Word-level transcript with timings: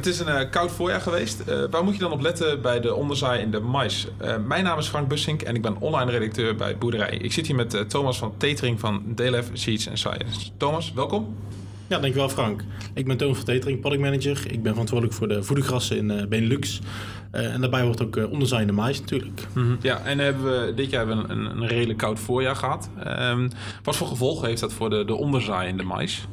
Het 0.00 0.08
is 0.08 0.18
een 0.18 0.28
eh, 0.28 0.50
koud 0.50 0.70
voorjaar 0.70 1.00
geweest. 1.00 1.40
Eh, 1.40 1.62
waar 1.70 1.84
moet 1.84 1.94
je 1.94 2.00
dan 2.00 2.12
op 2.12 2.20
letten 2.20 2.62
bij 2.62 2.80
de 2.80 2.94
onderzaai 2.94 3.40
in 3.40 3.50
de 3.50 3.60
mais? 3.60 4.06
Eh, 4.16 4.36
mijn 4.46 4.64
naam 4.64 4.78
is 4.78 4.86
Frank 4.86 5.08
Bussink 5.08 5.42
en 5.42 5.54
ik 5.54 5.62
ben 5.62 5.80
online 5.80 6.10
redacteur 6.10 6.56
bij 6.56 6.78
Boerderij. 6.78 7.16
Ik 7.16 7.32
zit 7.32 7.46
hier 7.46 7.56
met 7.56 7.84
Thomas 7.88 8.18
van 8.18 8.34
Tetering 8.36 8.80
van 8.80 9.02
DLF 9.14 9.50
Seeds 9.52 9.88
and 9.88 9.98
Science. 9.98 10.50
Thomas, 10.56 10.92
welkom. 10.92 11.36
Ja, 11.86 11.98
dankjewel 11.98 12.28
Frank. 12.28 12.64
Ik 12.94 13.06
ben 13.06 13.16
Thomas 13.16 13.36
van 13.36 13.44
Tetering, 13.44 13.80
product 13.80 14.02
manager. 14.02 14.52
Ik 14.52 14.62
ben 14.62 14.72
verantwoordelijk 14.72 15.18
voor 15.18 15.28
de 15.28 15.42
voedergrassen 15.42 15.96
in 15.96 16.28
Benelux. 16.28 16.80
Uh, 17.34 17.54
en 17.54 17.60
daarbij 17.60 17.82
hoort 17.82 18.02
ook 18.02 18.16
uh, 18.16 18.32
onderzaai 18.32 18.60
in 18.60 18.66
de 18.66 18.72
mais 18.72 19.00
natuurlijk. 19.00 19.46
Mm-hmm. 19.52 19.78
Ja, 19.80 20.00
en 20.04 20.18
hebben 20.18 20.44
we, 20.44 20.74
dit 20.74 20.90
jaar 20.90 21.06
hebben 21.06 21.26
we 21.26 21.32
een, 21.32 21.44
een 21.44 21.66
redelijk 21.66 21.98
koud 21.98 22.18
voorjaar 22.18 22.56
gehad. 22.56 22.90
Um, 23.06 23.50
wat 23.82 23.96
voor 23.96 24.06
gevolgen 24.06 24.48
heeft 24.48 24.60
dat 24.60 24.72
voor 24.72 24.90
de, 24.90 25.04
de 25.04 25.14
onderzaai 25.14 25.68
in 25.68 25.76
de 25.76 25.82
mais? 25.82 26.26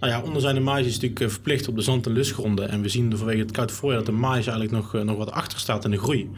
Nou 0.00 0.12
ja, 0.12 0.22
onderzaai 0.22 0.54
in 0.54 0.60
de 0.60 0.66
mais 0.66 0.86
is 0.86 1.00
natuurlijk 1.00 1.30
verplicht 1.30 1.68
op 1.68 1.76
de 1.76 1.82
zand- 1.82 2.06
en 2.06 2.12
lustgronden. 2.12 2.68
En 2.68 2.82
we 2.82 2.88
zien 2.88 3.16
vanwege 3.16 3.38
het 3.38 3.50
koud 3.50 3.72
voorjaar 3.72 3.98
dat 3.98 4.06
de 4.06 4.20
mais 4.20 4.46
eigenlijk 4.46 4.70
nog, 4.70 5.04
nog 5.04 5.16
wat 5.16 5.30
achter 5.30 5.58
staat 5.58 5.84
in 5.84 5.90
de 5.90 5.98
groei. 5.98 6.30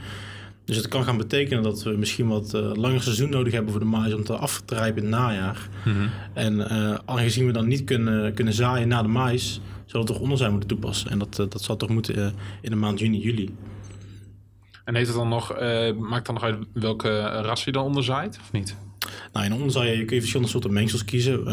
Dus 0.64 0.76
het 0.76 0.88
kan 0.88 1.04
gaan 1.04 1.16
betekenen 1.16 1.62
dat 1.62 1.82
we 1.82 1.90
misschien 1.90 2.28
wat 2.28 2.54
uh, 2.54 2.72
langer 2.74 3.02
seizoen 3.02 3.30
nodig 3.30 3.52
hebben 3.52 3.70
voor 3.70 3.80
de 3.80 3.86
mais 3.86 4.14
om 4.14 4.24
te 4.24 4.36
af 4.36 4.62
te 4.64 4.74
rijpen 4.74 5.02
in 5.02 5.12
het 5.12 5.20
najaar. 5.20 5.68
Mm-hmm. 5.84 6.10
En 6.32 6.58
uh, 6.58 6.94
aangezien 7.04 7.46
we 7.46 7.52
dan 7.52 7.68
niet 7.68 7.84
kunnen, 7.84 8.34
kunnen 8.34 8.54
zaaien 8.54 8.88
na 8.88 9.02
de 9.02 9.08
mais, 9.08 9.60
zullen 9.86 10.06
we 10.06 10.12
toch 10.12 10.22
onderzij 10.22 10.50
moeten 10.50 10.68
toepassen. 10.68 11.10
En 11.10 11.18
dat, 11.18 11.38
uh, 11.38 11.46
dat 11.48 11.62
zal 11.62 11.76
toch 11.76 11.88
moeten 11.88 12.34
in 12.60 12.70
de 12.70 12.76
maand 12.76 12.98
juni, 12.98 13.18
juli. 13.18 13.54
En 14.84 14.94
heeft 14.94 15.08
het 15.08 15.16
dan 15.16 15.28
nog, 15.28 15.58
maakt 15.98 16.26
dan 16.26 16.34
nog 16.34 16.44
uit 16.44 16.56
welke 16.72 17.20
ras 17.20 17.64
je 17.64 17.72
dan 17.72 17.84
onderzaait 17.84 18.38
of 18.40 18.52
niet? 18.52 18.76
Nou, 19.32 19.46
in 19.46 19.52
onderzaai 19.52 20.04
kun 20.04 20.14
je 20.14 20.20
verschillende 20.20 20.52
soorten 20.52 20.72
mengsels 20.72 21.04
kiezen. 21.04 21.44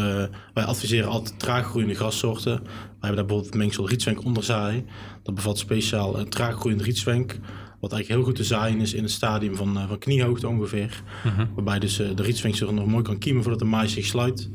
wij 0.54 0.64
adviseren 0.64 1.08
altijd 1.08 1.38
traaggroeiende 1.38 1.94
grassoorten. 1.94 2.62
Wij 2.62 2.70
hebben 2.90 3.00
daar 3.00 3.14
bijvoorbeeld 3.14 3.46
het 3.46 3.54
mengsel 3.54 3.88
rietzwenk 3.88 4.24
onderzaai. 4.24 4.84
Dat 5.22 5.34
bevat 5.34 5.58
speciaal 5.58 6.18
een 6.18 6.28
traaggroeiende 6.28 6.84
rietzwenk. 6.84 7.38
Wat 7.80 7.92
eigenlijk 7.92 8.08
heel 8.08 8.22
goed 8.22 8.36
te 8.36 8.54
zaaien 8.54 8.80
is 8.80 8.94
in 8.94 9.02
het 9.02 9.12
stadium 9.12 9.54
van, 9.54 9.76
uh, 9.76 9.88
van 9.88 9.98
kniehoogte 9.98 10.48
ongeveer. 10.48 11.02
Uh-huh. 11.26 11.46
Waarbij 11.54 11.78
dus 11.78 12.00
uh, 12.00 12.08
de 12.14 12.22
rietsvinkster 12.22 12.74
nog 12.74 12.86
mooi 12.86 13.02
kan 13.02 13.18
kiemen 13.18 13.42
voordat 13.42 13.60
de 13.60 13.66
maïs 13.66 13.92
zich 13.92 14.06
sluit. 14.06 14.50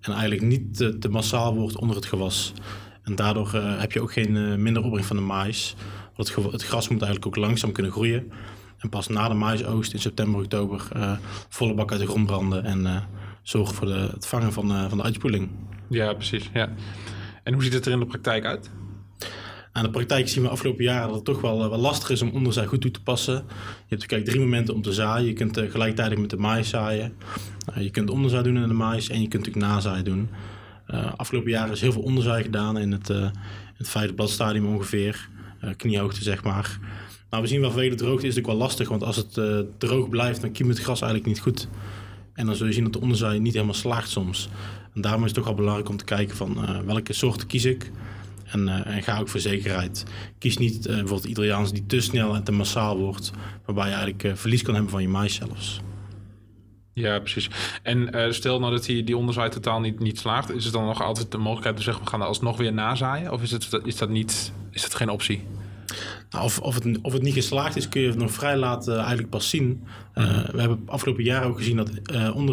En 0.00 0.12
eigenlijk 0.12 0.42
niet 0.42 0.76
te, 0.76 0.98
te 0.98 1.08
massaal 1.08 1.54
wordt 1.54 1.76
onder 1.76 1.96
het 1.96 2.06
gewas. 2.06 2.52
En 3.02 3.14
daardoor 3.14 3.52
heb 3.54 3.92
je 3.92 4.00
ook 4.00 4.12
geen 4.12 4.62
minder 4.62 4.82
opbrengst 4.82 5.08
van 5.08 5.16
de 5.16 5.22
maïs. 5.22 5.74
Want 6.16 6.34
het, 6.34 6.52
het, 6.52 6.62
gras 6.62 6.88
moet 6.88 7.02
eigenlijk 7.02 7.26
ook 7.26 7.44
langzaam 7.44 7.72
kunnen 7.72 7.92
groeien. 7.92 8.32
En 8.82 8.88
pas 8.88 9.08
na 9.08 9.28
de 9.28 9.34
maïsoogst 9.34 9.92
in 9.92 9.98
september, 9.98 10.40
oktober 10.40 10.88
volle 11.48 11.74
bak 11.74 11.90
uit 11.90 12.00
de 12.00 12.06
grond 12.06 12.26
branden. 12.26 12.64
En 12.64 13.08
zorgen 13.42 13.74
voor 13.74 13.86
de, 13.86 14.08
het 14.12 14.26
vangen 14.26 14.52
van, 14.52 14.88
van 14.88 14.98
de 14.98 15.04
uitspoeling. 15.04 15.50
Ja, 15.88 16.12
precies. 16.12 16.50
Ja. 16.52 16.68
En 17.42 17.52
hoe 17.52 17.62
ziet 17.62 17.72
het 17.72 17.86
er 17.86 17.92
in 17.92 17.98
de 17.98 18.06
praktijk 18.06 18.44
uit? 18.44 18.70
Aan 19.72 19.82
de 19.82 19.90
praktijk 19.90 20.28
zien 20.28 20.42
we 20.42 20.48
afgelopen 20.48 20.84
jaren 20.84 21.06
dat 21.06 21.16
het 21.16 21.24
toch 21.24 21.40
wel, 21.40 21.70
wel 21.70 21.78
lastig 21.78 22.10
is 22.10 22.22
om 22.22 22.30
onderzaai 22.30 22.66
goed 22.66 22.80
toe 22.80 22.90
te 22.90 23.02
passen. 23.02 23.34
Je 23.34 23.94
hebt 23.94 24.06
kijk, 24.06 24.24
drie 24.24 24.40
momenten 24.40 24.74
om 24.74 24.82
te 24.82 24.92
zaaien. 24.92 25.26
Je 25.26 25.32
kunt 25.32 25.58
uh, 25.58 25.70
gelijktijdig 25.70 26.18
met 26.18 26.30
de 26.30 26.36
maïs 26.36 26.68
zaaien. 26.68 27.14
Uh, 27.70 27.82
je 27.82 27.90
kunt 27.90 28.10
onderzaai 28.10 28.42
doen 28.42 28.56
in 28.56 28.68
de 28.68 28.74
maïs 28.74 29.08
en 29.08 29.20
je 29.20 29.28
kunt 29.28 29.44
natuurlijk 29.44 29.72
nazaai 29.72 30.02
doen. 30.02 30.30
Uh, 30.90 31.12
afgelopen 31.16 31.50
jaren 31.50 31.72
is 31.72 31.80
heel 31.80 31.92
veel 31.92 32.02
onderzaai 32.02 32.42
gedaan 32.42 32.78
in 32.78 32.92
het, 32.92 33.08
in 33.08 33.32
het 33.76 33.88
vijfde 33.88 34.14
bladstadium 34.14 34.66
ongeveer. 34.66 35.28
kniehoogte 35.76 36.22
zeg 36.22 36.44
maar. 36.44 36.78
Nou, 37.32 37.44
we 37.44 37.50
zien 37.50 37.60
wel 37.60 37.72
de 37.72 37.94
droogte 37.94 38.26
is 38.26 38.38
ook 38.38 38.46
wel 38.46 38.54
lastig. 38.54 38.88
Want 38.88 39.02
als 39.02 39.16
het 39.16 39.40
droog 39.78 40.08
blijft, 40.08 40.40
dan 40.40 40.52
kiemt 40.52 40.68
het 40.68 40.78
gras 40.78 41.00
eigenlijk 41.00 41.30
niet 41.32 41.40
goed. 41.40 41.68
En 42.34 42.46
dan 42.46 42.54
zul 42.54 42.66
je 42.66 42.72
zien 42.72 42.84
dat 42.84 42.92
de 42.92 43.00
onderzaai 43.00 43.40
niet 43.40 43.52
helemaal 43.52 43.74
slaagt 43.74 44.10
soms. 44.10 44.48
En 44.94 45.00
daarom 45.00 45.20
is 45.20 45.26
het 45.26 45.34
toch 45.34 45.44
wel 45.44 45.54
belangrijk 45.54 45.88
om 45.88 45.96
te 45.96 46.04
kijken 46.04 46.36
van 46.36 46.84
welke 46.86 47.12
soorten 47.12 47.46
kies 47.46 47.64
ik. 47.64 47.90
En, 48.44 48.60
uh, 48.66 48.86
en, 48.86 49.02
ga 49.02 49.18
ook 49.18 49.28
voor 49.28 49.40
zekerheid. 49.40 50.04
Kies 50.38 50.56
niet 50.56 50.86
bijvoorbeeld 50.86 51.24
Italiaans 51.24 51.72
die 51.72 51.86
te 51.86 52.00
snel 52.00 52.34
en 52.34 52.42
te 52.42 52.52
massaal 52.52 52.98
wordt, 52.98 53.30
waarbij 53.64 53.88
je 53.88 53.94
eigenlijk 53.94 54.38
verlies 54.38 54.62
kan 54.62 54.74
hebben 54.74 54.92
van 54.92 55.02
je 55.02 55.08
mais 55.08 55.34
zelfs. 55.34 55.80
Ja, 56.92 57.18
precies. 57.18 57.50
En 57.82 58.34
stel 58.34 58.60
nou 58.60 58.72
dat 58.72 58.84
die, 58.84 59.04
die 59.04 59.16
onderzaai 59.16 59.50
totaal 59.50 59.80
niet, 59.80 59.98
niet 59.98 60.18
slaagt, 60.18 60.50
is 60.50 60.64
het 60.64 60.72
dan 60.72 60.84
nog 60.84 61.02
altijd 61.02 61.30
de 61.30 61.38
mogelijkheid 61.38 61.74
om 61.74 61.80
te 61.80 61.86
zeggen 61.86 62.04
we 62.04 62.10
gaan 62.10 62.20
er 62.20 62.26
alsnog 62.26 62.56
weer 62.56 62.72
nazaaien? 62.72 63.32
Of 63.32 63.42
is, 63.42 63.50
het, 63.50 63.80
is, 63.84 63.96
dat, 63.96 64.08
niet, 64.08 64.52
is 64.70 64.82
dat 64.82 64.94
geen 64.94 65.10
optie? 65.10 65.42
Nou, 66.32 66.44
of, 66.44 66.58
of, 66.58 66.74
het, 66.74 66.98
of 67.02 67.12
het 67.12 67.22
niet 67.22 67.34
geslaagd 67.34 67.76
is, 67.76 67.88
kun 67.88 68.00
je 68.00 68.08
het 68.08 68.18
nog 68.18 68.30
vrij 68.30 68.56
laat 68.56 68.88
eigenlijk 68.88 69.28
pas 69.28 69.48
zien. 69.48 69.84
Uh, 70.14 70.48
we 70.48 70.60
hebben 70.60 70.82
afgelopen 70.86 71.24
jaar 71.24 71.44
ook 71.44 71.56
gezien 71.56 71.76
dat 71.76 71.90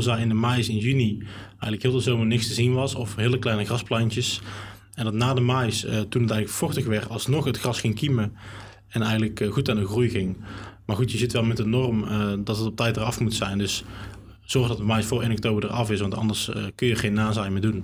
uh, 0.07 0.19
in 0.19 0.27
de 0.27 0.33
mais 0.33 0.69
in 0.69 0.77
juni 0.77 1.23
eigenlijk 1.49 1.81
heel 1.81 1.91
de 1.91 1.99
zomer 1.99 2.25
niks 2.25 2.47
te 2.47 2.53
zien 2.53 2.73
was. 2.73 2.95
Of 2.95 3.15
hele 3.15 3.39
kleine 3.39 3.65
grasplantjes. 3.65 4.41
En 4.93 5.03
dat 5.03 5.13
na 5.13 5.33
de 5.33 5.41
mais, 5.41 5.79
toen 5.79 5.91
het 5.99 6.13
eigenlijk 6.13 6.49
vochtig 6.49 6.85
werd, 6.85 7.09
alsnog 7.09 7.45
het 7.45 7.57
gras 7.57 7.79
ging 7.79 7.95
kiemen. 7.95 8.33
En 8.89 9.01
eigenlijk 9.01 9.47
goed 9.49 9.69
aan 9.69 9.75
de 9.75 9.85
groei 9.85 10.09
ging. 10.09 10.37
Maar 10.85 10.95
goed, 10.95 11.11
je 11.11 11.17
zit 11.17 11.33
wel 11.33 11.43
met 11.43 11.57
de 11.57 11.65
norm 11.65 12.05
dat 12.43 12.57
het 12.57 12.65
op 12.65 12.75
tijd 12.75 12.97
eraf 12.97 13.19
moet 13.19 13.33
zijn. 13.33 13.57
Dus 13.57 13.83
zorg 14.41 14.67
dat 14.67 14.77
de 14.77 14.83
mais 14.83 15.05
voor 15.05 15.21
1 15.21 15.31
oktober 15.31 15.63
eraf 15.63 15.91
is, 15.91 15.99
want 15.99 16.15
anders 16.15 16.51
kun 16.75 16.87
je 16.87 16.95
geen 16.95 17.13
nazaai 17.13 17.49
meer 17.49 17.61
doen. 17.61 17.83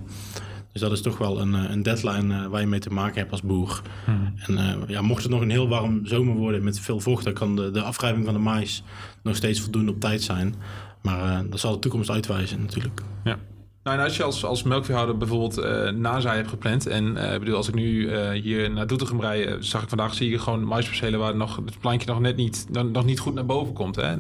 Dus 0.75 0.83
dat 0.83 0.93
is 0.93 1.01
toch 1.01 1.17
wel 1.17 1.41
een, 1.41 1.53
een 1.53 1.83
deadline 1.83 2.49
waar 2.49 2.61
je 2.61 2.67
mee 2.67 2.79
te 2.79 2.89
maken 2.89 3.17
hebt 3.19 3.31
als 3.31 3.41
boer. 3.41 3.81
Hmm. 4.05 4.33
En 4.37 4.83
ja, 4.87 5.01
mocht 5.01 5.23
het 5.23 5.31
nog 5.31 5.41
een 5.41 5.49
heel 5.49 5.67
warm 5.67 6.05
zomer 6.05 6.35
worden 6.35 6.63
met 6.63 6.79
veel 6.79 6.99
vocht, 6.99 7.23
dan 7.23 7.33
kan 7.33 7.55
de, 7.55 7.71
de 7.71 7.81
afwrijving 7.81 8.25
van 8.25 8.33
de 8.33 8.39
mais 8.39 8.83
nog 9.23 9.35
steeds 9.35 9.61
voldoende 9.61 9.91
op 9.91 9.99
tijd 9.99 10.21
zijn. 10.21 10.55
Maar 11.01 11.49
dat 11.49 11.59
zal 11.59 11.71
de 11.71 11.79
toekomst 11.79 12.09
uitwijzen 12.09 12.61
natuurlijk. 12.61 13.01
Ja. 13.23 13.37
Nou, 13.83 13.97
en 13.97 14.03
als 14.03 14.17
je 14.17 14.23
als, 14.23 14.45
als 14.45 14.63
melkveehouder 14.63 15.17
bijvoorbeeld 15.17 15.57
uh, 15.57 15.89
nazaai 15.89 16.37
hebt 16.37 16.49
gepland... 16.49 16.87
en 16.87 17.05
uh, 17.05 17.37
bedoel, 17.37 17.55
als 17.55 17.67
ik 17.67 17.73
nu 17.75 18.11
uh, 18.11 18.29
hier 18.29 18.71
naar 18.71 18.87
Doetinchem 18.87 19.21
rij... 19.21 19.57
zag 19.59 19.83
ik 19.83 19.89
vandaag, 19.89 20.13
zie 20.13 20.29
je 20.29 20.39
gewoon 20.39 20.63
maispercelen... 20.63 21.19
waar 21.19 21.35
nog, 21.35 21.55
het 21.65 21.79
plantje 21.79 22.07
nog 22.07 22.19
net 22.19 22.35
niet, 22.35 22.65
nog, 22.71 22.91
nog 22.91 23.05
niet 23.05 23.19
goed 23.19 23.33
naar 23.33 23.45
boven 23.45 23.73
komt. 23.73 23.95
Hè? 23.95 24.15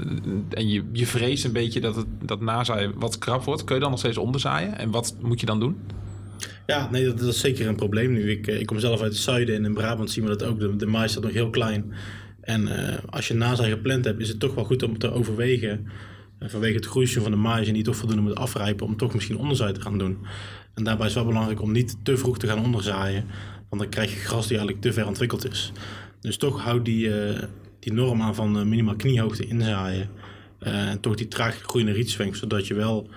En 0.49 0.67
je, 0.67 0.83
je 0.91 1.07
vreest 1.07 1.45
een 1.45 1.51
beetje 1.51 1.81
dat 1.81 1.95
het 1.95 2.05
dat 2.21 2.41
nazaai 2.41 2.91
wat 2.95 3.17
krap 3.17 3.43
wordt. 3.43 3.63
Kun 3.63 3.75
je 3.75 3.81
dan 3.81 3.89
nog 3.89 3.99
steeds 3.99 4.17
onderzaaien? 4.17 4.77
En 4.77 4.91
wat 4.91 5.15
moet 5.21 5.39
je 5.39 5.45
dan 5.45 5.59
doen? 5.59 5.77
Ja, 6.65 6.89
nee, 6.91 7.05
dat, 7.05 7.21
is 7.21 7.39
zeker 7.39 7.67
een 7.67 7.75
probleem 7.75 8.11
nu. 8.11 8.31
Ik, 8.31 8.47
ik 8.47 8.65
kom 8.65 8.79
zelf 8.79 9.01
uit 9.01 9.11
het 9.11 9.21
zuiden 9.21 9.55
en 9.55 9.65
in 9.65 9.73
Brabant 9.73 10.11
zien 10.11 10.23
we 10.23 10.29
dat 10.29 10.43
ook. 10.43 10.79
De, 10.79 10.85
mais 10.85 11.11
staat 11.11 11.23
nog 11.23 11.33
heel 11.33 11.49
klein. 11.49 11.93
En 12.41 12.69
als 13.09 13.27
je 13.27 13.33
nazaai 13.33 13.69
gepland 13.71 14.05
hebt, 14.05 14.21
is 14.21 14.27
het 14.27 14.39
toch 14.39 14.55
wel 14.55 14.63
goed 14.63 14.83
om 14.83 14.97
te 14.97 15.11
overwegen 15.11 15.87
vanwege 16.39 16.75
het 16.75 16.85
groeisel 16.85 17.21
van 17.21 17.31
de 17.31 17.37
marge 17.37 17.71
niet 17.71 17.85
toch 17.85 17.95
voldoende 17.95 18.23
moet 18.23 18.35
afrijpen 18.35 18.85
om 18.85 18.97
toch 18.97 19.13
misschien 19.13 19.37
onderzaai 19.37 19.73
te 19.73 19.81
gaan 19.81 19.97
doen. 19.97 20.17
En 20.73 20.83
daarbij 20.83 21.07
is 21.07 21.13
wel 21.13 21.25
belangrijk 21.25 21.61
om 21.61 21.71
niet 21.71 21.97
te 22.03 22.17
vroeg 22.17 22.37
te 22.37 22.47
gaan 22.47 22.63
onderzaaien, 22.63 23.25
want 23.69 23.81
dan 23.81 23.91
krijg 23.91 24.13
je 24.13 24.19
gras 24.19 24.47
die 24.47 24.57
eigenlijk 24.57 24.81
te 24.85 24.93
ver 24.93 25.07
ontwikkeld 25.07 25.51
is. 25.51 25.71
Dus 26.19 26.37
toch 26.37 26.61
houd 26.61 26.85
die, 26.85 27.07
uh, 27.07 27.39
die 27.79 27.93
norm 27.93 28.21
aan 28.21 28.35
van 28.35 28.69
minimaal 28.69 28.95
kniehoogte 28.95 29.45
inzaaien. 29.45 30.09
En 30.59 30.99
toch 30.99 31.15
die 31.15 31.27
traag 31.27 31.61
groeiende 31.61 31.93
rietswenk, 31.93 32.35
zodat 32.35 32.67
je 32.67 32.73
wel 32.73 33.09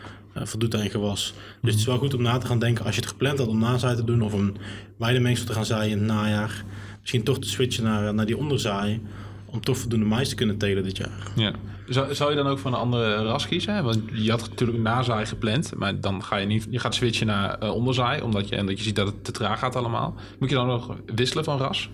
voldoet 0.47 0.75
aan 0.75 0.82
je 0.82 0.91
gewas. 0.91 1.34
Dus 1.62 1.71
het 1.71 1.81
is 1.81 1.87
wel 1.87 1.99
goed 1.99 2.15
om 2.15 2.22
na 2.22 2.38
te 2.38 2.47
gaan 2.47 2.59
denken 2.59 2.84
als 2.84 2.94
je 2.94 3.00
het 3.00 3.10
gepland 3.10 3.38
had 3.38 3.49
om 3.49 3.59
nazaai 3.59 3.97
te 3.97 4.04
doen 4.04 4.22
of 4.22 4.32
een 4.32 4.56
weidemengsel 4.97 5.47
te 5.47 5.53
gaan 5.53 5.65
zaaien 5.65 5.91
in 5.91 5.99
het 5.99 6.06
najaar. 6.06 6.65
Misschien 7.00 7.22
toch 7.22 7.38
te 7.38 7.49
switchen 7.49 7.84
naar, 7.84 8.15
naar 8.15 8.26
die 8.26 8.37
onderzaai 8.37 9.00
om 9.44 9.60
toch 9.60 9.78
voldoende 9.78 10.06
mais 10.06 10.28
te 10.28 10.34
kunnen 10.34 10.59
telen 10.59 10.82
dit 10.82 10.97
jaar. 10.97 11.31
Ja. 11.37 11.53
Zou, 11.88 12.15
zou 12.15 12.31
je 12.31 12.37
dan 12.37 12.47
ook 12.47 12.59
van 12.59 12.72
een 12.72 12.78
andere 12.78 13.22
ras 13.22 13.47
kiezen? 13.47 13.84
Want 13.84 14.00
je 14.12 14.31
had 14.31 14.49
natuurlijk 14.49 14.78
een 14.78 14.84
nazaai 14.84 15.26
gepland, 15.26 15.75
maar 15.76 16.00
dan 16.00 16.25
ga 16.25 16.37
je 16.37 16.47
niet, 16.47 16.66
je 16.70 16.78
gaat 16.78 16.94
switchen 16.94 17.26
naar 17.26 17.62
uh, 17.62 17.75
onderzaai, 17.75 18.22
omdat 18.22 18.49
je, 18.49 18.56
en 18.56 18.66
dat 18.66 18.78
je 18.78 18.84
ziet 18.84 18.97
dat 18.97 19.06
het 19.06 19.25
te 19.25 19.32
traag 19.32 19.59
gaat 19.59 19.76
allemaal. 19.76 20.15
Moet 20.38 20.49
je 20.49 20.55
dan 20.55 20.66
nog 20.66 20.97
wisselen 21.15 21.44
van 21.44 21.59
ras? 21.59 21.91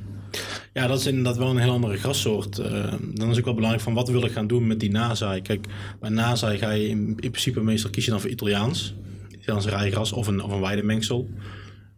Ja, 0.73 0.87
dat 0.87 0.99
is 0.99 1.07
inderdaad 1.07 1.37
wel 1.37 1.51
een 1.51 1.57
heel 1.57 1.71
andere 1.71 1.97
grassoort. 1.97 2.59
Uh, 2.59 2.93
dan 3.15 3.31
is 3.31 3.39
ook 3.39 3.45
wel 3.45 3.55
belangrijk 3.55 3.85
van 3.85 3.95
wat 3.95 4.09
wil 4.09 4.25
ik 4.25 4.33
gaan 4.33 4.47
doen 4.47 4.67
met 4.67 4.81
die 4.81 4.91
nazaai. 4.91 5.43
Kijk, 5.43 5.67
bij 6.01 6.11
nazaai 6.11 6.59
ga 6.59 6.71
je 6.71 6.89
in, 6.89 6.99
in 6.99 7.31
principe 7.31 7.61
meestal 7.61 7.91
kiezen 7.91 8.13
dan 8.13 8.21
voor 8.21 8.31
Italiaans. 8.31 8.95
Italiaans 9.31 9.67
rijgras 9.67 10.13
of 10.13 10.27
een, 10.27 10.43
of 10.43 10.51
een 10.51 10.61
weidemengsel. 10.61 11.31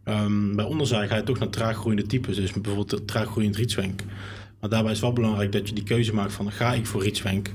Um, 0.05 0.55
bij 0.55 0.65
onderzaai 0.65 1.07
ga 1.07 1.15
je 1.15 1.23
toch 1.23 1.39
naar 1.39 1.49
traaggroeiende 1.49 2.05
types. 2.05 2.35
Dus 2.35 2.51
bijvoorbeeld 2.51 3.07
traaggroeiend 3.07 3.55
rietswenk. 3.55 4.03
Maar 4.59 4.69
daarbij 4.69 4.91
is 4.91 4.99
wel 4.99 5.13
belangrijk 5.13 5.51
dat 5.51 5.67
je 5.67 5.75
die 5.75 5.83
keuze 5.83 6.13
maakt 6.13 6.33
van 6.33 6.51
ga 6.51 6.73
ik 6.73 6.85
voor 6.85 7.03
rietswenk 7.03 7.51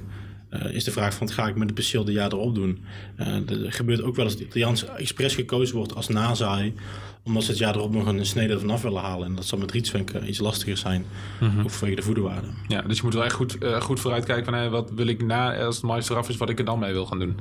uh, 0.53 0.75
is 0.75 0.85
de 0.85 0.91
vraag 0.91 1.15
van 1.15 1.31
ga 1.31 1.49
ik 1.49 1.55
met 1.55 1.67
het 1.67 1.75
perceel 1.75 2.05
de 2.05 2.13
jaar 2.13 2.33
erop 2.33 2.55
doen. 2.55 2.79
Uh, 3.21 3.51
er 3.65 3.73
gebeurt 3.73 4.03
ook 4.03 4.17
wel 4.17 4.25
eens 4.25 4.37
dat 4.37 4.47
Italiaans 4.47 4.85
expres 4.85 5.35
gekozen 5.35 5.77
wordt 5.77 5.95
als 5.95 6.09
nazaai, 6.09 6.75
omdat 7.23 7.43
ze 7.43 7.51
het 7.51 7.59
jaar 7.59 7.75
erop 7.75 7.93
nog 7.93 8.07
een 8.07 8.27
snede 8.27 8.59
vanaf 8.59 8.83
willen 8.83 9.03
halen. 9.03 9.27
En 9.27 9.35
dat 9.35 9.45
zal 9.45 9.59
met 9.59 9.71
rietswenk 9.71 10.13
iets 10.27 10.39
lastiger 10.39 10.77
zijn, 10.77 11.05
mm-hmm. 11.41 11.63
ook 11.63 11.71
vanwege 11.71 12.01
de 12.01 12.07
voederwaarde. 12.07 12.47
Ja, 12.69 12.83
dus 12.83 12.97
je 12.97 13.03
moet 13.03 13.15
wel 13.15 13.25
echt 13.25 13.35
goed, 13.35 13.57
uh, 13.63 13.81
goed 13.81 14.01
vooruitkijken 14.01 14.45
van 14.45 14.55
hey, 14.55 14.71
wat 14.71 14.91
wil 14.95 15.07
ik 15.07 15.25
na, 15.25 15.57
als 15.57 15.77
het 15.77 15.85
mais 15.85 16.09
eraf 16.09 16.29
is, 16.29 16.37
wat 16.37 16.51
ik 16.51 16.59
er 16.59 16.65
dan 16.65 16.79
mee 16.79 16.93
wil 16.93 17.07
gaan 17.07 17.19
doen. 17.19 17.37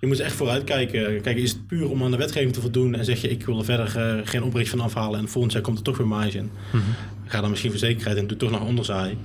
Je 0.00 0.06
moet 0.06 0.20
echt 0.20 0.34
vooruitkijken. 0.34 1.20
Kijk, 1.20 1.36
is 1.36 1.50
het 1.50 1.66
puur 1.66 1.90
om 1.90 2.02
aan 2.02 2.10
de 2.10 2.16
wetgeving 2.16 2.52
te 2.52 2.60
voldoen 2.60 2.94
en 2.94 3.04
zeg 3.04 3.20
je 3.20 3.28
ik 3.28 3.46
wil 3.46 3.58
er 3.58 3.64
verder 3.64 3.88
geen 4.24 4.42
opbrengst 4.42 4.70
van 4.70 4.80
afhalen 4.80 5.20
en 5.20 5.28
volgend 5.28 5.52
jaar 5.52 5.62
komt 5.62 5.78
er 5.78 5.84
toch 5.84 5.96
weer 5.96 6.06
mais 6.06 6.34
in. 6.34 6.50
Mm-hmm. 6.72 6.94
Ga 7.26 7.40
dan 7.40 7.50
misschien 7.50 7.70
voor 7.70 7.80
zekerheid 7.80 8.16
en 8.16 8.26
doe 8.26 8.36
toch 8.36 8.50
nog 8.50 8.60
onderzaai. 8.60 9.16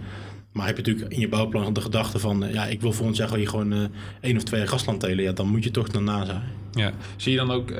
Maar 0.54 0.66
heb 0.66 0.78
je 0.78 0.84
natuurlijk 0.84 1.14
in 1.14 1.20
je 1.20 1.30
bouwplan 1.30 1.74
de 1.74 1.82
gedachte 1.82 2.20
van, 2.20 2.46
ja, 2.52 2.66
ik 2.66 2.82
wil 2.82 2.94
volgend 2.94 3.18
jaar 3.18 3.36
hier 3.36 3.50
gewoon 3.50 3.74
uh, 3.74 3.84
één 4.22 4.38
of 4.38 4.44
twee 4.44 4.66
grasland 4.66 5.00
telen. 5.00 5.24
Ja, 5.24 5.32
dan 5.32 5.48
moet 5.48 5.64
je 5.64 5.72
toch 5.72 5.92
naar 5.92 6.02
NASA. 6.02 6.42
Ja, 6.72 6.92
zie 7.16 7.32
je 7.32 7.38
dan 7.38 7.52
ook, 7.52 7.72
uh, 7.72 7.78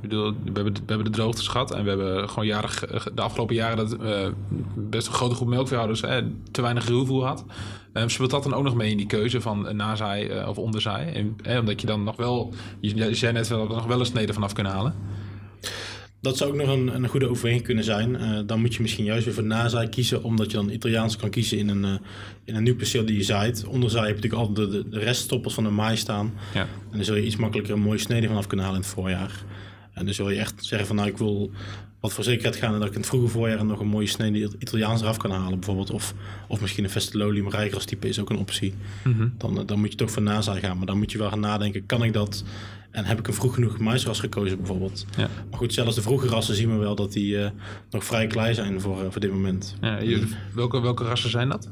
bedoel, 0.00 0.32
we, 0.32 0.50
hebben, 0.52 0.72
we 0.72 0.80
hebben 0.86 1.04
de 1.04 1.10
droogtes 1.10 1.48
gehad 1.48 1.74
en 1.74 1.82
we 1.82 1.88
hebben 1.88 2.28
gewoon 2.28 2.46
jarig, 2.46 2.84
de 3.14 3.22
afgelopen 3.22 3.54
jaren 3.54 3.76
dat 3.76 3.96
uh, 4.02 4.28
best 4.74 5.06
een 5.06 5.12
grote 5.12 5.34
groep 5.34 5.48
melkveehouders 5.48 6.00
te 6.50 6.62
weinig 6.62 6.86
ruwvoer 6.86 7.24
had. 7.24 7.44
Speelt 8.06 8.30
dat 8.30 8.42
dan 8.42 8.54
ook 8.54 8.64
nog 8.64 8.74
mee 8.74 8.90
in 8.90 8.96
die 8.96 9.06
keuze 9.06 9.40
van 9.40 9.76
nazaai 9.76 10.44
of 10.46 10.58
onderzaai? 10.58 11.34
En, 11.42 11.58
omdat 11.58 11.80
je 11.80 11.86
dan 11.86 12.04
nog 12.04 12.16
wel, 12.16 12.54
je 12.80 13.14
zei 13.14 13.32
net 13.32 13.48
wel, 13.48 13.66
nog 13.66 13.86
wel 13.86 14.00
een 14.00 14.06
snede 14.06 14.32
vanaf 14.32 14.52
kunnen 14.52 14.72
halen. 14.72 14.94
Dat 16.20 16.36
zou 16.36 16.50
ook 16.50 16.56
nog 16.56 16.68
een, 16.68 16.94
een 16.94 17.08
goede 17.08 17.28
overweging 17.28 17.62
kunnen 17.62 17.84
zijn. 17.84 18.10
Uh, 18.10 18.40
dan 18.46 18.60
moet 18.60 18.74
je 18.74 18.82
misschien 18.82 19.04
juist 19.04 19.24
weer 19.24 19.34
voor 19.34 19.44
nazaai 19.44 19.88
kiezen, 19.88 20.22
omdat 20.22 20.50
je 20.50 20.56
dan 20.56 20.70
Italiaans 20.70 21.16
kan 21.16 21.30
kiezen 21.30 21.58
in 21.58 21.68
een, 21.68 21.84
uh, 21.84 21.94
in 22.44 22.54
een 22.54 22.62
nieuw 22.62 22.76
perceel 22.76 23.04
die 23.04 23.16
je 23.16 23.22
zaait. 23.22 23.64
Onderzaai 23.64 24.06
heb 24.06 24.16
je 24.16 24.28
natuurlijk 24.28 24.48
altijd 24.48 24.70
de, 24.70 24.88
de, 24.88 24.98
reststoppels 24.98 25.54
van 25.54 25.64
de 25.64 25.70
maai 25.70 25.96
staan. 25.96 26.32
Ja. 26.54 26.60
En 26.60 26.96
dan 26.96 27.04
zul 27.04 27.14
je 27.14 27.24
iets 27.24 27.36
makkelijker 27.36 27.74
een 27.74 27.80
mooie 27.80 27.98
snede 27.98 28.26
vanaf 28.26 28.46
kunnen 28.46 28.66
halen 28.66 28.82
in 28.82 28.86
het 28.86 28.96
voorjaar. 28.96 29.44
En 29.94 30.04
dan 30.04 30.14
zul 30.14 30.30
je 30.30 30.38
echt 30.38 30.64
zeggen 30.64 30.86
van 30.86 30.96
nou 30.96 31.08
ik 31.08 31.18
wil 31.18 31.50
wat 32.00 32.12
voor 32.12 32.24
zekerheid 32.24 32.56
gaan 32.56 32.72
en 32.72 32.78
dat 32.78 32.88
ik 32.88 32.94
in 32.94 33.00
het 33.00 33.08
vroege 33.08 33.28
voorjaar 33.28 33.64
nog 33.64 33.80
een 33.80 33.86
mooie 33.86 34.06
snede 34.06 34.50
Italiaans 34.58 35.00
eraf 35.00 35.16
kan 35.16 35.30
halen 35.30 35.58
bijvoorbeeld. 35.58 35.90
Of, 35.90 36.14
of 36.48 36.60
misschien 36.60 36.84
een 36.84 36.90
Vestelolium 36.90 37.50
rijgras 37.50 37.84
type 37.84 38.08
is 38.08 38.18
ook 38.18 38.30
een 38.30 38.38
optie. 38.38 38.74
Mm 39.04 39.12
-hmm. 39.12 39.34
dan, 39.38 39.66
dan 39.66 39.78
moet 39.78 39.90
je 39.90 39.96
toch 39.96 40.10
voor 40.10 40.22
nazaai 40.22 40.60
gaan. 40.60 40.76
Maar 40.76 40.86
dan 40.86 40.98
moet 40.98 41.12
je 41.12 41.18
wel 41.18 41.28
gaan 41.28 41.40
nadenken, 41.40 41.86
kan 41.86 42.02
ik 42.02 42.12
dat 42.12 42.44
en 42.90 43.04
heb 43.04 43.18
ik 43.18 43.26
een 43.26 43.34
vroeg 43.34 43.54
genoeg 43.54 43.78
maisras 43.78 44.20
gekozen 44.20 44.56
bijvoorbeeld. 44.56 45.06
Ja. 45.16 45.28
Maar 45.50 45.58
goed, 45.58 45.74
zelfs 45.74 45.94
de 45.94 46.02
vroege 46.02 46.28
rassen 46.28 46.54
zien 46.54 46.72
we 46.72 46.76
wel 46.76 46.94
dat 46.94 47.12
die 47.12 47.34
uh, 47.34 47.48
nog 47.90 48.04
vrij 48.04 48.26
klein 48.26 48.54
zijn 48.54 48.80
voor, 48.80 49.02
uh, 49.02 49.10
voor 49.10 49.20
dit 49.20 49.30
moment. 49.30 49.74
Ja, 49.80 50.00
welke, 50.54 50.80
welke 50.80 51.04
rassen 51.04 51.30
zijn 51.30 51.48
dat? 51.48 51.70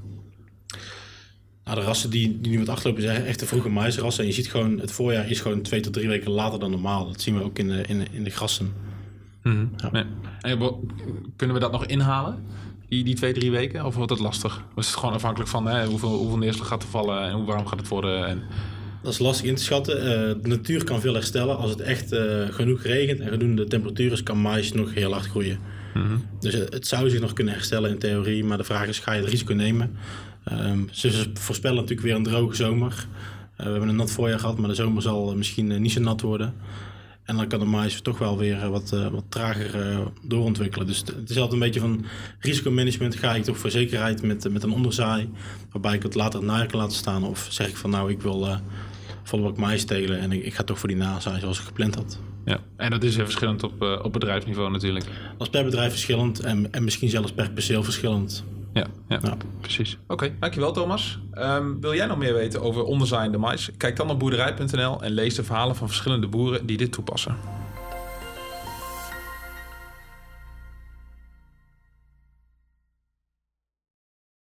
Nou, 1.64 1.80
de 1.80 1.86
rassen 1.86 2.10
die, 2.10 2.40
die 2.40 2.52
nu 2.52 2.58
wat 2.58 2.68
achterlopen 2.68 3.02
zijn 3.02 3.24
echt 3.24 3.40
de 3.40 3.46
vroege 3.46 3.68
maisrassen. 3.68 4.22
En 4.22 4.28
je 4.28 4.34
ziet 4.34 4.48
gewoon, 4.48 4.78
het 4.80 4.92
voorjaar 4.92 5.30
is 5.30 5.40
gewoon 5.40 5.62
twee 5.62 5.80
tot 5.80 5.92
drie 5.92 6.08
weken 6.08 6.30
later 6.30 6.58
dan 6.58 6.70
normaal. 6.70 7.06
Dat 7.06 7.20
zien 7.20 7.36
we 7.36 7.42
ook 7.42 7.58
in 7.58 7.68
de, 7.68 7.82
in, 7.86 8.06
in 8.12 8.24
de 8.24 8.30
grassen. 8.30 8.72
Mm 9.42 9.52
-hmm. 9.52 9.70
ja. 9.92 10.04
en, 10.40 10.58
kunnen 11.36 11.56
we 11.56 11.62
dat 11.62 11.72
nog 11.72 11.86
inhalen? 11.86 12.44
Die, 12.88 13.04
die 13.04 13.14
twee, 13.14 13.32
drie 13.32 13.50
weken? 13.50 13.84
Of 13.84 13.94
wordt 13.94 14.10
het 14.10 14.20
lastig? 14.20 14.62
Of 14.74 14.82
is 14.84 14.86
het 14.86 14.96
gewoon 14.96 15.14
afhankelijk 15.14 15.50
van 15.50 15.66
hè, 15.66 15.86
hoeveel, 15.86 16.16
hoeveel 16.16 16.38
neerslag 16.38 16.68
gaat 16.68 16.82
er 16.82 16.88
vallen 16.88 17.22
en 17.22 17.32
hoe 17.32 17.44
warm 17.44 17.66
gaat 17.66 17.78
het 17.78 17.88
worden? 17.88 18.26
En... 18.26 18.42
Dat 19.02 19.12
is 19.12 19.18
lastig 19.18 19.46
in 19.46 19.54
te 19.54 19.62
schatten. 19.62 19.96
Uh, 19.96 20.42
de 20.42 20.48
natuur 20.48 20.84
kan 20.84 21.00
veel 21.00 21.14
herstellen. 21.14 21.56
Als 21.56 21.70
het 21.70 21.80
echt 21.80 22.12
uh, 22.12 22.48
genoeg 22.50 22.82
regent 22.82 23.20
en 23.20 23.28
genoeg 23.28 23.56
de 23.56 23.64
temperatuur 23.64 24.12
is, 24.12 24.22
kan 24.22 24.38
mais 24.38 24.72
nog 24.72 24.94
heel 24.94 25.12
hard 25.12 25.26
groeien. 25.26 25.58
Mm 25.94 26.02
-hmm. 26.02 26.24
Dus 26.40 26.54
uh, 26.54 26.60
het 26.60 26.86
zou 26.86 27.10
zich 27.10 27.20
nog 27.20 27.32
kunnen 27.32 27.54
herstellen 27.54 27.90
in 27.90 27.98
theorie, 27.98 28.44
maar 28.44 28.56
de 28.56 28.64
vraag 28.64 28.86
is: 28.86 28.98
ga 28.98 29.12
je 29.12 29.20
het 29.20 29.30
risico 29.30 29.54
nemen? 29.54 29.96
Um, 30.52 30.88
ze 30.90 31.30
voorspellen 31.34 31.76
natuurlijk 31.76 32.06
weer 32.06 32.16
een 32.16 32.22
droge 32.22 32.54
zomer. 32.54 33.06
we 33.56 33.62
hebben 33.62 33.88
een 33.88 33.96
nat 33.96 34.10
voorjaar 34.10 34.38
gehad, 34.38 34.58
maar 34.58 34.68
de 34.68 34.74
zomer 34.74 35.02
zal 35.02 35.36
misschien 35.36 35.80
niet 35.80 35.92
zo 35.92 36.00
nat 36.00 36.20
worden. 36.20 36.54
En 37.28 37.36
dan 37.36 37.46
kan 37.48 37.58
de 37.58 37.64
mais 37.64 38.00
toch 38.00 38.18
wel 38.18 38.38
weer 38.38 38.70
wat, 38.70 38.90
wat 38.90 39.24
trager 39.28 40.02
doorontwikkelen. 40.22 40.86
Dus 40.86 40.98
het 40.98 41.30
is 41.30 41.36
altijd 41.36 41.52
een 41.52 41.58
beetje 41.58 41.80
van 41.80 42.04
risicomanagement. 42.38 43.16
Ga 43.16 43.34
ik 43.34 43.44
toch 43.44 43.58
voor 43.58 43.70
zekerheid 43.70 44.22
met, 44.22 44.52
met 44.52 44.62
een 44.62 44.72
onderzaai, 44.72 45.30
waarbij 45.72 45.94
ik 45.94 46.02
het 46.02 46.14
later 46.14 46.44
naar 46.44 46.66
kan 46.66 46.80
laten 46.80 46.96
staan? 46.96 47.24
Of 47.24 47.46
zeg 47.50 47.68
ik 47.68 47.76
van 47.76 47.90
nou, 47.90 48.10
ik 48.10 48.22
wil 48.22 48.48
volle 49.22 49.42
bak 49.42 49.56
mais 49.56 49.80
stelen 49.80 50.18
en 50.18 50.32
ik, 50.32 50.44
ik, 50.44 50.54
ga 50.54 50.62
toch 50.62 50.78
voor 50.78 50.88
die 50.88 50.96
nazaai 50.96 51.40
zoals 51.40 51.58
ik 51.58 51.64
gepland 51.64 51.94
had. 51.94 52.18
Ja, 52.44 52.60
en 52.76 52.90
dat 52.90 53.02
is 53.02 53.16
heel 53.16 53.24
verschillend 53.24 53.62
op, 53.62 53.82
op 54.02 54.12
bedrijfsniveau 54.12 54.70
natuurlijk. 54.70 55.04
Dat 55.04 55.46
is 55.46 55.48
per 55.48 55.64
bedrijf 55.64 55.90
verschillend 55.90 56.40
en, 56.40 56.72
en 56.72 56.84
misschien 56.84 57.08
zelfs 57.08 57.32
per 57.32 57.50
perceel 57.50 57.84
verschillend. 57.84 58.44
Ja, 58.78 58.86
ja, 59.08 59.18
ja. 59.22 59.36
precies. 59.60 59.98
Oké, 60.06 60.34
dankjewel 60.40 60.72
Thomas. 60.72 61.18
Um, 61.34 61.80
wil 61.80 61.94
jij 61.94 62.06
nog 62.06 62.18
meer 62.18 62.34
weten 62.34 62.62
over 62.62 62.82
onderzaaiende 62.82 63.38
mais? 63.38 63.70
Kijk 63.76 63.96
dan 63.96 64.10
op 64.10 64.18
boerderij.nl 64.18 65.02
en 65.02 65.10
lees 65.10 65.34
de 65.34 65.44
verhalen 65.44 65.76
van 65.76 65.88
verschillende 65.88 66.28
boeren 66.28 66.66
die 66.66 66.76
dit 66.76 66.92
toepassen. 66.92 67.36